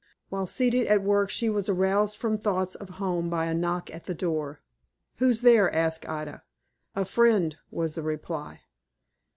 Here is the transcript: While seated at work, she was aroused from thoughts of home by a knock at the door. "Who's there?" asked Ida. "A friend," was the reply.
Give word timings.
While 0.29 0.47
seated 0.47 0.87
at 0.87 1.03
work, 1.03 1.29
she 1.29 1.47
was 1.47 1.69
aroused 1.69 2.17
from 2.17 2.39
thoughts 2.39 2.73
of 2.73 2.89
home 2.97 3.29
by 3.29 3.45
a 3.45 3.53
knock 3.53 3.93
at 3.93 4.05
the 4.05 4.15
door. 4.15 4.59
"Who's 5.17 5.43
there?" 5.43 5.71
asked 5.71 6.09
Ida. 6.09 6.41
"A 6.95 7.05
friend," 7.05 7.55
was 7.69 7.93
the 7.93 8.01
reply. 8.01 8.61